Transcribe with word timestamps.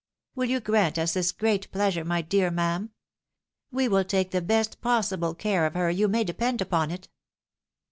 Win 0.33 0.49
you 0.49 0.59
grant 0.59 0.97
us 0.97 1.13
this 1.13 1.31
great 1.31 1.71
pleasure, 1.71 2.03
my 2.03 2.23
dear 2.23 2.49
ma'am? 2.49 2.89
We 3.69 3.87
will 3.87 4.03
take 4.03 4.31
the 4.31 4.41
best 4.41 4.81
possible 4.81 5.35
care 5.35 5.63
of 5.67 5.75
her, 5.75 5.91
you 5.91 6.07
may 6.07 6.23
depend 6.23 6.59
upon 6.59 6.89
it." 6.89 7.07